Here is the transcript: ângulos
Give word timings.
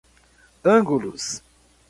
ângulos 0.65 1.29